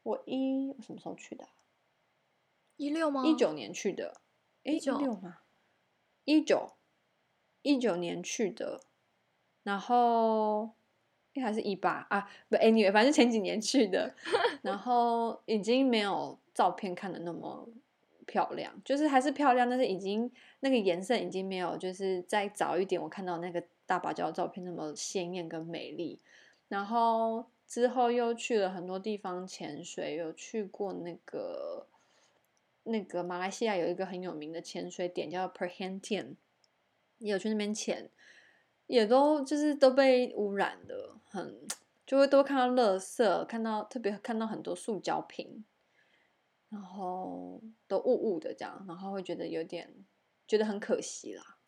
[0.02, 1.48] 我一我什么时候去的？
[2.76, 3.24] 一六吗？
[3.24, 4.20] 一九年去的。
[4.62, 5.38] 一九六吗？
[6.24, 6.74] 一九
[7.62, 8.80] 一九年去的，
[9.62, 10.70] 然后
[11.40, 12.28] 还是一八啊？
[12.48, 14.14] 不，anyway，反正前几年去的，
[14.62, 17.68] 然后已经没有照片看的那么
[18.26, 26.20] 漂亮，就是还是漂亮，但是已经那个颜色已经没有，就是再早一点我看到那个大芭蕉照片那么鲜艳跟美丽。
[26.68, 31.86] 然后之后又去了很多地方潜水，有去过那个。
[32.84, 36.36] 那个马来西亚有一个很有名的潜水点叫 Perhentian，
[37.18, 38.08] 也有去那边潜，
[38.86, 41.66] 也都就是都被污染的，很
[42.06, 45.64] 就会多看到垃圾，看到特别看到很多塑胶瓶，
[46.68, 49.92] 然后都雾雾的这样，然后会觉得有点
[50.46, 51.58] 觉得很可惜啦。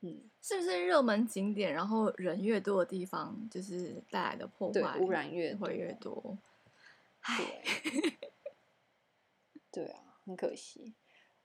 [0.00, 6.38] 嗯，是不是热门景点，然后人越多的地方，就是带来的破坏污染越会越多？
[7.36, 7.62] 对，
[9.70, 10.04] 对啊。
[10.26, 10.94] 很可惜，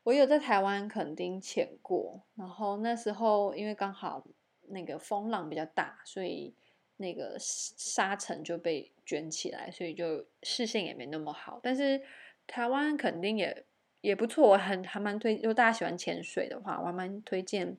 [0.04, 4.24] 我有在台湾垦丁潜过，然后那时候因为刚好
[4.68, 6.54] 那个风浪比较大，所以
[6.98, 11.60] 那个沙尘就被卷起来，所以就视线也没那么好。
[11.62, 12.02] 但是
[12.48, 13.66] 台湾肯定也
[14.02, 17.78] 也不错，我很还蛮推，如果大家喜欢潜水的话，我还蛮推荐。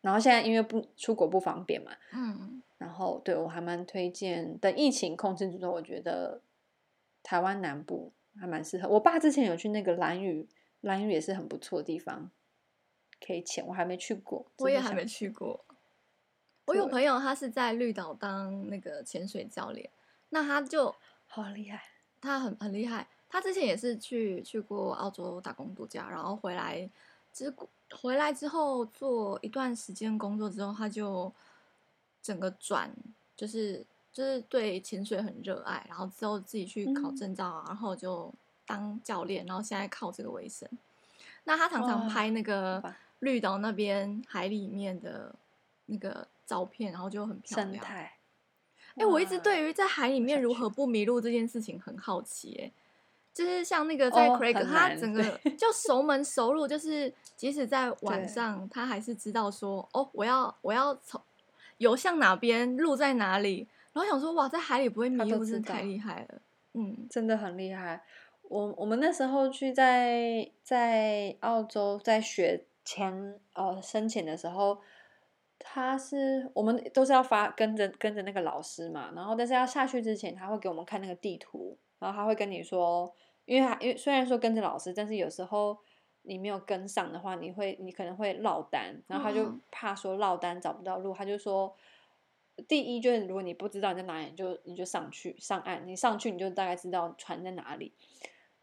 [0.00, 4.58] 然后现在因为不出国不方便嘛，嗯，然后对我还蛮推荐。
[4.58, 6.42] 等疫情控制之后，我觉得
[7.22, 8.12] 台湾南部。
[8.40, 8.88] 还蛮适合。
[8.88, 10.48] 我爸之前有去那个蓝屿，
[10.80, 12.30] 蓝屿也是很不错的地方，
[13.20, 13.62] 可以潜。
[13.66, 15.62] 我还没去过，我也还没去过。
[16.66, 19.88] 我有朋友，他是在绿岛当那个潜水教练，
[20.30, 20.94] 那他就
[21.26, 21.82] 好厉害，
[22.20, 23.06] 他很很厉害。
[23.28, 26.88] 他之前也是去去过澳洲打工度假，然后回来
[27.32, 27.54] 之
[27.90, 31.32] 回来之后做一段时间工作之后，他就
[32.22, 32.90] 整个转
[33.36, 33.84] 就是。
[34.12, 38.30] 就是对潜水很热爱，然后之后自己去考证照，嗯、然后就
[38.66, 40.68] 当教练，然后现在靠这个为生。
[41.44, 45.34] 那他常常拍那个绿岛那边海里面的
[45.86, 47.72] 那个照片，然后就很漂亮。
[47.72, 48.18] 生态。
[48.96, 52.54] 哎，我一直对于在海里面如何不迷路这件事情很好奇。
[52.60, 52.70] 哎，
[53.32, 55.22] 就是像那个在 Craig，、哦、他整个
[55.56, 61.18] 就熟门熟路，就是即使在 晚上，他还是知道说，哦，我要我要从
[61.78, 63.66] 游向哪边，路在哪里。
[63.94, 66.42] 然后想说，哇，在海里不会迷路，真的太厉害了。
[66.74, 68.04] 嗯，真的很厉害。
[68.42, 74.78] 我我们那时候去在在澳洲在学潜呃深潜的时候，
[75.62, 85.78] 他是我们都是要发跟着跟着那个老师嘛，然后但是要下去之前，他会给我们看那个地图，然后他会跟你说，因为他因为虽然说跟着老师，但是有时候
[86.22, 91.74] 你没有跟上的话，你会你可能会落单，然后他就怕说落单找不到路，他就说。
[92.68, 97.94] 第一就是，如果你不知道你在哪里，你就你就上去上岸，你上去你就大概知道船在哪里。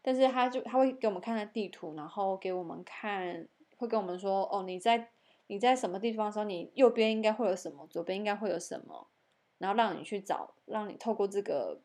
[0.00, 5.08] 但是他就他会给我们看那地图，然后给我们看，会跟我们说哦，你在
[5.50, 9.10] 你在什么地方的时候，你右边应该会有什么，左边应该会有什么，
[9.58, 11.82] 然后让你去找，让你透过这个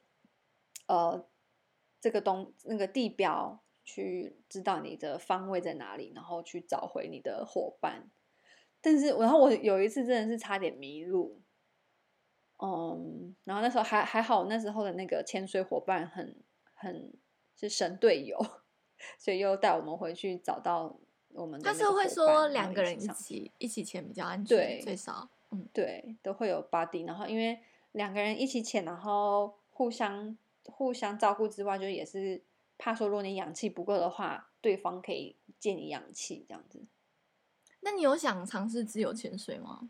[0.87, 1.27] 呃
[1.99, 8.11] 这个东那个地标去知道你的方位在哪里，然后去找回你的伙伴。
[8.81, 11.41] 但是然后我有一次真的是差点迷路。
[12.57, 16.43] 嗯，然后那时候还还好，那时候的那个潜水伙伴很
[16.75, 17.11] 很
[17.55, 18.37] 是神队友，
[19.17, 20.99] 所以又带我们回去找到
[21.35, 21.65] 我们的。
[21.65, 27.05] 他是会说两个人一起一起潜比较安全，对，最少，嗯，对，都会有 buddy。
[27.05, 27.59] 然后因为
[27.91, 32.41] 两个人一起潜，然后互相互相照顾之外，就也是
[32.77, 36.83] 怕说如果你氧气不够的话，对方可以借你氧气这样子。
[37.81, 39.89] 那你有想尝试自由潜水吗？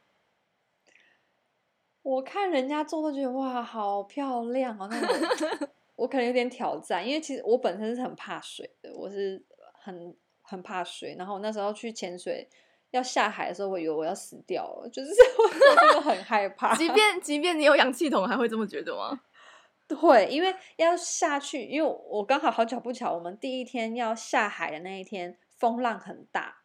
[2.02, 4.88] 我看人家做都觉得哇，好漂亮哦！
[4.88, 5.70] 那我
[6.04, 11.16] 我可能有点挑战，因为其实我本身是很怕水的，我是很很怕水。
[11.18, 12.48] 然后那时候去潜水
[12.92, 15.10] 要下海的时候，我以为我要死掉了，就是
[15.44, 16.74] 我真的很害怕。
[16.78, 19.20] 即便即便你有氧气筒，还会这么觉得吗？
[19.88, 26.62] 对，因为要下去，因为我刚好好巧不巧，我们第一天要下海的那一天风浪很大。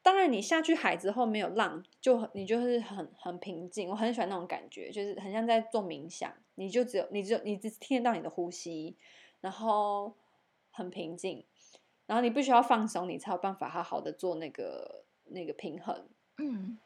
[0.00, 3.88] 当然，你下去海之后没有浪，就你就是很很平静。
[3.90, 8.96] 我很喜欢那种感觉，就是很像在做冥想，你就只有你只有你只听得到你的呼吸，
[9.40, 10.14] 然后
[10.70, 11.44] 很平静，
[12.06, 16.08] 然后你必须要放松，你才有办法好好的做那个那个平衡。
[16.38, 16.78] 嗯，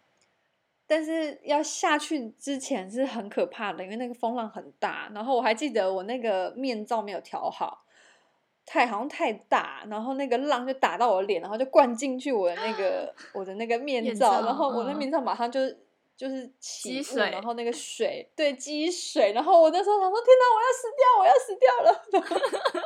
[0.86, 5.10] 但是要下去之前是很可怕的，因为那个风浪很大。
[5.14, 7.84] 然后我还记得我那个面罩没有调好，
[8.64, 15.60] 太好像太大，然后那个浪就打到我的脸，然后就灌进去我的那个我的那个面罩，面罩然后我那面罩马上就。
[16.18, 21.88] 嗯就是起水，然后那个 水对积水，然后我那时候想说：“天哪，我要死掉，我要死掉了！”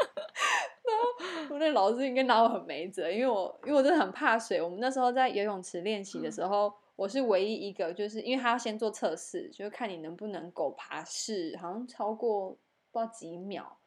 [0.84, 4.60] 然后我那老师应该拿我很没辙，因为我因为我真的很怕水。
[4.60, 12.50] 我们那时候在游泳池练习的时候，嗯、我是唯一一个，就是因为他要先做测试，就是看你能不能狗爬式，好像超过
[12.90, 13.78] 不知道几秒，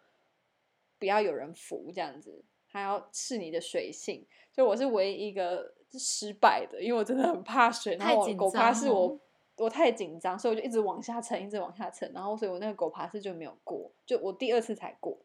[0.98, 4.26] 不要有人扶这样子，他要试你的水性。
[4.52, 9.20] 就我是唯一一个失败的，因为我真的很怕水，然后我狗爬式我。
[9.58, 15.18] 我太紧张，所以我就一直往下沉，一直往下沉，然后所以我那个狗爬式就没有过，就我第二次才过。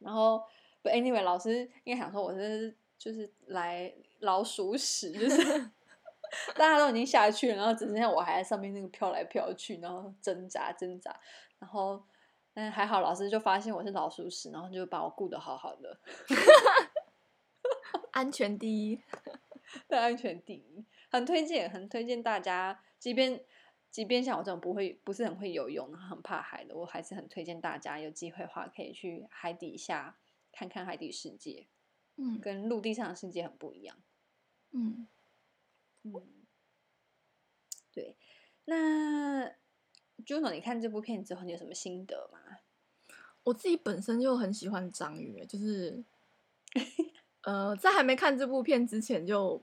[0.00, 0.42] 然后
[0.82, 5.70] ，but anyway，老师应该想说我是就是来老鼠屎，就是
[6.56, 11.18] 大家都已经下去了，然后只剩下我还在上面那个飘来飘去，然后挣扎挣扎，
[11.60, 12.02] 然后
[12.52, 16.00] 但还好老师就发现我是老鼠屎，然后就把我顾得好好的，
[18.10, 19.00] 安全第一，
[19.86, 22.80] 对，安全第一，很推荐，很推荐大家。
[22.98, 23.44] 即便
[23.90, 30.18] 即便像我这种不会不是很会游泳，然后很怕海的，我还是很推荐大家有机会的话可以去海底下
[30.52, 31.66] 看看海底世界，
[32.16, 33.96] 嗯，跟陆地上的世界很不一样，
[34.72, 35.06] 嗯
[36.02, 36.12] 嗯，
[37.92, 38.16] 对。
[38.64, 39.48] 那
[40.26, 42.58] Juno，你看这部片之后，你有什么心得吗？
[43.44, 46.04] 我自己本身就很喜欢章鱼，就是
[47.42, 49.62] 呃，在还没看这部片之前就。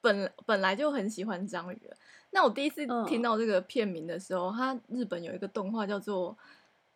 [0.00, 1.90] 本本来就很喜欢章鱼，
[2.34, 6.32] 那我第一次听到这个片名的时候，嗯、它日本有一个动画叫做《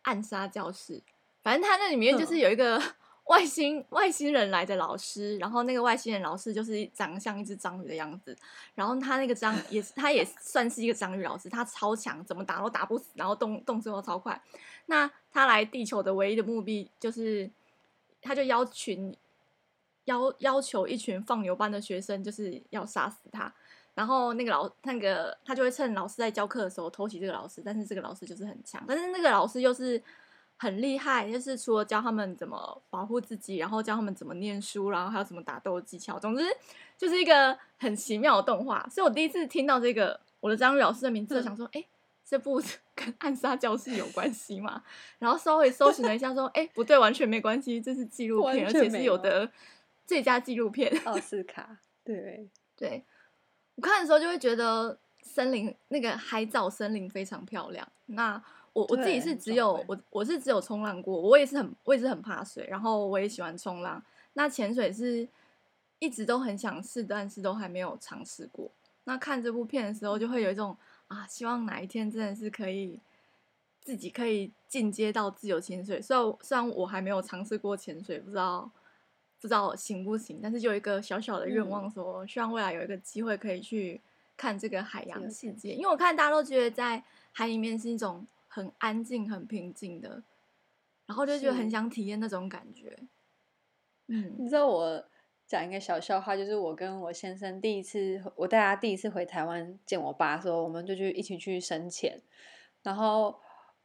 [0.03, 0.95] 暗杀教室》，
[1.43, 2.83] 反正它那里面就是有一个
[3.29, 8.35] 外星、嗯、外星人来的老师，然后那个外星人老师就是长得像一只章鱼的样子，
[8.75, 14.41] 然后他那个章也是他也算是一个章鱼老师，他超强，怎么打都打不死，然后动动作超快。
[14.87, 17.51] 那他来地球的唯一的目的就是，
[18.23, 19.15] 他就邀群。
[20.07, 23.53] 要要求一群放牛班的学生就是要杀死他，
[23.97, 30.01] 然后那个老那个他就会趁老师在教课的时候偷袭这个老师，但是这个老师就是很强，但是那个老师又是
[30.59, 36.45] 很厉害，就是除了教他们怎么保护自己，然后教他们怎么念书，然后还有什么打斗技巧，总之
[36.99, 38.87] 就是一个很奇妙的动画。
[38.91, 41.85] 所以我第一次听到这个我的章鱼老师的名字，就想说，哎、嗯，
[42.23, 42.63] 这部
[42.95, 44.83] 跟暗杀教室有关系吗？
[45.19, 49.51] 然后稍微搜寻了一下，说， 哎，不对，完全没关系，这是纪录片，而且是有的。
[50.07, 53.05] 最佳纪录片奥斯卡，对对，
[53.77, 57.87] 我看的时候就会觉得森林那个海藻森林非常漂亮。
[58.07, 64.03] 那我我自己是只有我我是只有冲浪过，我也是很我也是很怕水，然后我也喜欢冲浪。
[64.35, 65.27] 那潜水是
[65.99, 68.71] 一直都很想试，但是都还没有尝试过。
[69.05, 70.77] 那看这部片的时候，就会有一种
[71.09, 72.99] 啊，希望哪一天真的是可以
[73.83, 76.01] 自己可以进阶到自由潜水。
[76.03, 78.71] 虽然虽然我还没有尝试过潜水，不知道。
[79.41, 84.01] 不知道行不行，但是就有一个小小的愿望说，说、嗯、希望未来有一个机会可以去
[84.37, 85.75] 看这个海洋世界。
[85.75, 90.23] 因为我看大家都觉得在海里面是一种很安静、很平静的，
[91.07, 92.99] 然后就觉得很想体验那种感觉。
[94.09, 95.05] 嗯，你知道我
[95.47, 102.21] 讲一个小笑话，就是我跟我先生第一次，我带他第一次回台湾见我爸的时候，我们就去一起去深潜，
[102.83, 103.39] 然后。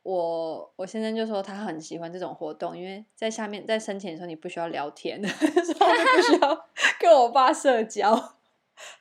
[0.04, 8.38] 我我先生就说他很喜欢这种活动，因为在下面在申请的时候你不需要聊天， 所以就不需要 跟我爸社交。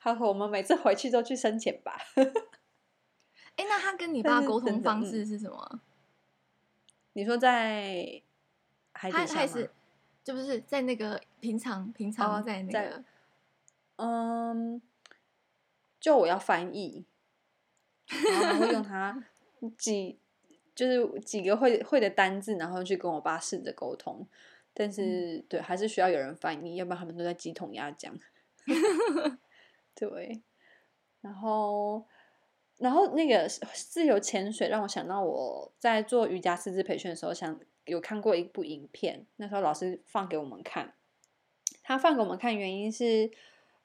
[0.01, 1.97] 他说我们每次回去都去申请吧。
[3.57, 5.69] 哎，那他跟你爸沟通方式是什么？
[5.73, 5.81] 嗯、
[7.15, 8.23] 你说在
[8.93, 9.69] 海底下吗？
[10.23, 13.03] 就不是在那个平常平常在那个、
[13.97, 14.83] 哦、嗯，
[15.99, 17.07] 就我要翻译，
[18.07, 19.25] 然后他会用他
[19.79, 20.19] 几。
[20.75, 24.27] 就是几个会会的单字，然后去跟我爸试着沟通，
[24.73, 28.19] 但是、嗯、对，还是需要有人翻译，要不然他们都在鸡同鸭讲。
[29.95, 30.41] 对，
[31.21, 32.07] 然后
[32.79, 40.95] 然后那个自由潜水让我想到我在做瑜伽师资培训的时候，想有看过一部影片，那时候老师放给我们看，
[41.83, 43.31] 他放给我们看原因是，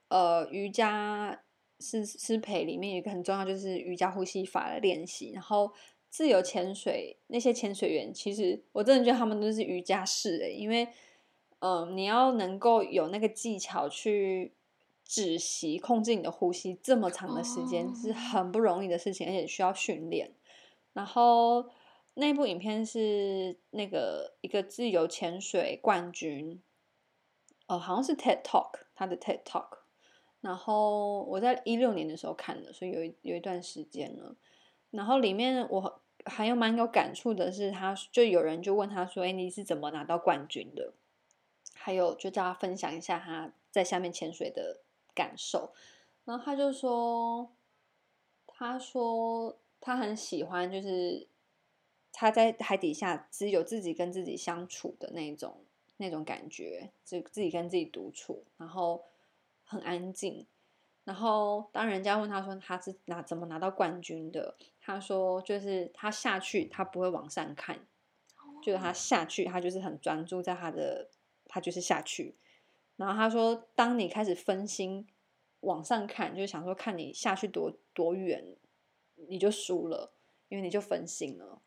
[0.10, 1.42] 呃，瑜伽
[1.80, 5.74] 师师培里面有一个很重要，就是瑜伽呼吸法的练习，然后。
[6.16, 10.86] 自由潜水那些潜水员，其实我真的觉得他们都是瑜伽士诶，因为，
[11.60, 14.54] 嗯、呃，你要能够有那个技巧去
[15.04, 20.32] 止息、控制你的呼吸这么长的时间，是很不容易的事情，而且需要训练。
[20.94, 21.66] 然后，
[22.14, 26.62] 那部影片是那个一个自由潜水冠军，
[27.68, 29.80] 哦，好像是 TED Talk，他的 TED Talk。
[30.40, 34.38] 然后我在一六年的时候看的，所以有一有一段时间了。
[34.92, 40.94] 然后里面我还有蛮有感触的是，他就有人就问他说：“哎，你是怎么拿到冠军的？”
[41.74, 44.82] 还有就叫他分享一下他在下面潜水的
[45.14, 45.72] 感受。
[46.24, 47.52] 然后他就说
[48.48, 51.28] ：“他说他很喜欢，就是
[52.12, 55.64] 他在海底下只有自己跟自己相处的那种
[55.98, 59.04] 那种感觉，就自己跟自己独处，然后
[59.64, 60.48] 很安静。”
[61.06, 67.80] 然后当人家问他说他是拿怎么拿到冠军的，他说就是他下去他不会往上看，
[68.64, 71.08] 就是他下去他就是很专注在他的
[71.46, 72.36] 他就是下去。
[72.96, 75.08] 然后他说当你开始分心
[75.60, 78.44] 往上看，就是想说看你下去多多远，
[79.28, 80.12] 你就输了，
[80.50, 81.62] 因为你就分心了。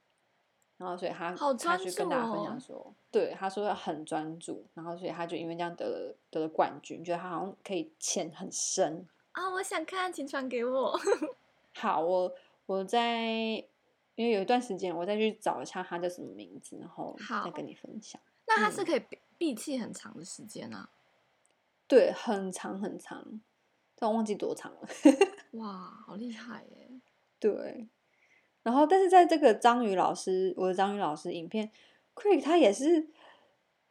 [0.78, 9.06] 然后所以他他去跟大家分享说，对他说很专注，然后所以他就因为这样得了得了冠军，觉得他好像可以潜很深。
[9.38, 11.00] 啊、哦，我想看，请传给我。
[11.76, 12.34] 好，我
[12.66, 13.22] 我在，
[14.16, 18.20] 因为有一段时间，我再去找一下他叫什么名字，然后再跟你分享。
[18.48, 20.90] 那他是可以闭闭气很长的时间啊？
[21.86, 23.40] 对，很长很长，
[23.94, 24.88] 但我忘记多长了。
[25.54, 26.90] 哇，好厉害耶！
[27.38, 27.86] 对，
[28.64, 31.70] 然后但是在这个章鱼老师，我的章鱼老师影片
[32.16, 33.08] ，Quick 他也是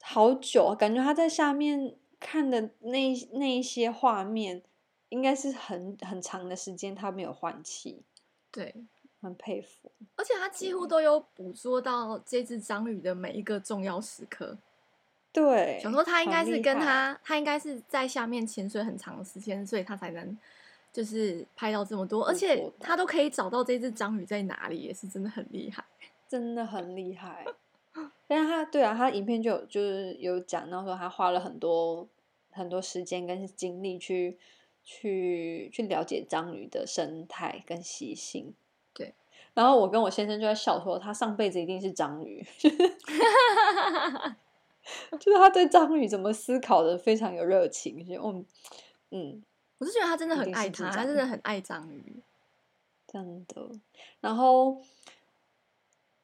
[0.01, 4.61] 好久，感觉他在下面看的那那一些画面。
[5.09, 8.01] 应该是很很长的时间，他没有换气，
[8.51, 8.75] 对，
[9.21, 9.89] 很佩服。
[10.15, 14.57] 而且他几乎都有捕捉到这只章鱼的每一个重要时刻。
[15.31, 20.37] 对，想说他应该是跟他，他应该是在下面潜水很长的时间，所以他才能
[20.91, 25.83] 就是拍到这么多，而且他都可以找到这只章鱼在哪里，也是真的很厉害，
[26.27, 27.45] 真的很厉害。
[28.27, 32.05] 但是他对啊，他影片就有就是有讲到说，他花了很多
[32.51, 34.37] 很多时间跟精力去。
[34.89, 38.53] 去去了解章鱼的生态跟习性，
[38.93, 39.13] 对。
[39.53, 42.41] 然后我跟我先生就在笑说，他上辈子一定是章鱼，
[45.19, 48.01] 就是他对章鱼怎么思考的非常有热情。
[48.07, 48.45] 就嗯
[49.11, 49.43] 嗯，
[49.79, 52.23] 我是觉得他真的很爱他，他真的很爱章鱼，
[53.05, 53.69] 真的。
[54.21, 54.81] 然后，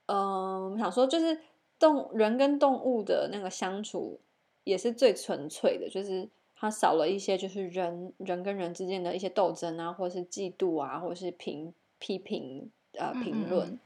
[0.05, 1.38] 嗯、呃，想说就是
[1.78, 4.22] 动人跟动物的那个相处
[4.64, 6.30] 也是最纯粹的，就是。
[6.64, 13.80] 他少了一些，就是人人跟人之间的一些斗争啊，或是嫉妒啊，或是评批评呃评论，嗯嗯，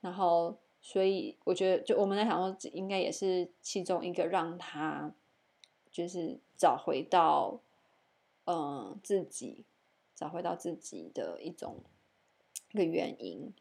[0.00, 5.12] 然后所以我觉得，就我们在想说，应该也是其中一个让他
[5.92, 7.60] 就是找回到
[8.46, 9.66] 嗯、呃、自己，
[10.14, 11.82] 找回到自己的一种
[12.72, 13.52] 一个原因。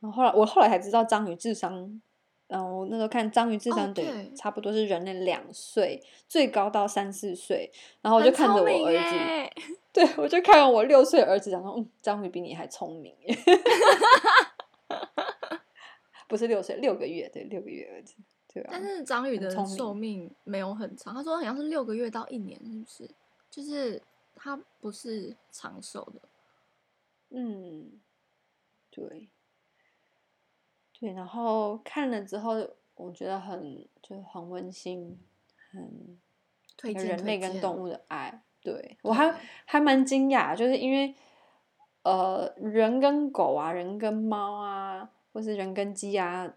[0.00, 2.02] 然后后来我后来才知道，章鱼智商。
[2.48, 7.70] 然后我那时候看章鱼智商对，差不多是人类两岁，最高到三四岁。
[8.00, 13.14] 然后我就看着我儿子， 对，我就看着我六岁儿子，讲说：“嗯，章鱼比你还聪明。
[16.26, 18.14] ”不是六岁，六个月，对，六个月儿子，
[18.52, 18.68] 对啊？
[18.72, 23.10] 但是章鱼的寿命没有很长，他说好像是六个月到一年，是不是？
[23.50, 24.00] 就是
[24.34, 26.20] 它不是长寿的。
[27.30, 28.00] 嗯，
[28.90, 29.28] 对。
[31.00, 32.54] 对，然后看了之后，
[32.96, 35.16] 我觉得很就是很温馨，
[35.70, 36.18] 很
[36.76, 38.42] 推荐人类跟动物的爱。
[38.60, 39.32] 对，对我还
[39.64, 41.14] 还蛮惊讶，就是因为
[42.02, 46.52] 呃，人跟狗啊，人跟猫啊，或是人跟鸡啊，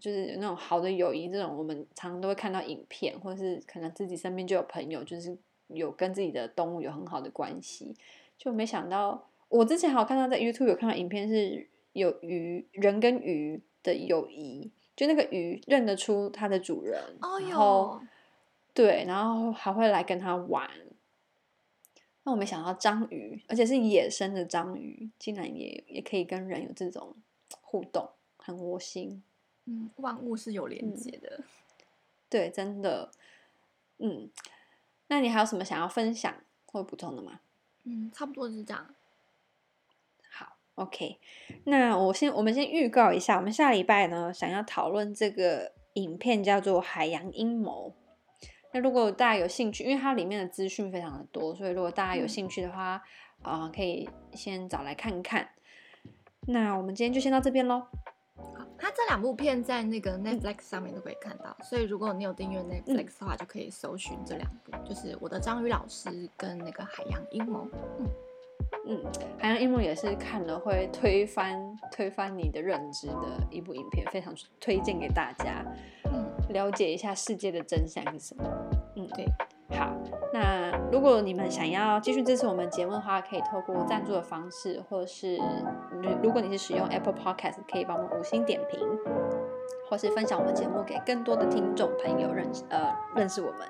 [0.00, 7.94] 就是那种好的友谊，这种我们常常都会看到影片，或是可能自己身边就有朋友，就是有跟自己的动物有很好的关系，
[8.36, 13.62] 就没想到我之前还有看到在 YouTube 有看到影片，是有鱼人跟鱼。
[13.86, 18.00] 的友谊，就那个鱼认得出它的主人，哦、然后
[18.74, 20.68] 对，然后还会来跟它玩。
[22.24, 27.14] 那我没想到章鱼，而且是野生的章鱼，竟然也也可以跟人有这种
[27.60, 29.22] 互动，很窝心。
[29.66, 31.44] 嗯，万物是有连接的，嗯，
[32.28, 33.12] 对，真的。
[33.98, 34.28] 嗯，
[35.06, 36.34] 那你还有什么想要分享
[36.66, 37.40] 或补充的吗？
[37.84, 38.95] 嗯，差不多是这样。
[40.76, 41.18] OK，
[41.64, 47.94] 那我先，我们先预告一下，我们下礼拜呢想要讨论这个影片叫做《海洋阴谋》。
[48.74, 53.02] 那如果大家有兴趣，因为它里面的资讯非常的多，所以如果大家有兴趣的话，
[53.40, 55.48] 啊、可以先找来看看。
[56.46, 57.86] 那我们今天就先到这边喽。
[58.36, 67.60] 好，它这两部片在那个 Netflix 上面都可以看到，所以如果你有订阅 Netflix 的话，就可以搜寻这两部，嗯、就是《我的章鱼老师》跟那个《海洋阴谋》。
[67.98, 68.06] 嗯。
[68.88, 69.02] 嗯，
[69.38, 73.14] 海洋一幕也是看了会推翻推翻你的认知的
[73.50, 75.64] 一部影片，非常推荐给大家，
[76.04, 78.44] 嗯，了解一下世界的真相是什么。
[78.96, 79.26] 嗯，对。
[79.76, 79.92] 好，
[80.32, 85.36] 那如果你们想要继续支持我们节目的话，可以透过赞助的方式，或是
[86.22, 88.80] 如果你是使用 Apple Podcast，可以帮我们五星点评，
[89.90, 93.66] 或是分享我们节目给更多的听众朋友认识呃认识我们。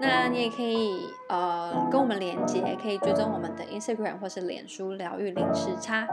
[0.00, 6.06] 那你也可以呃跟我们连接，可以追踪我们的 Instagram 或是脸书疗愈零时差。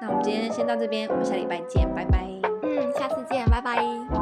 [0.00, 2.26] 那我们今天先到这边，我们下礼拜见，拜拜。
[2.62, 4.19] 嗯，下次见，拜拜。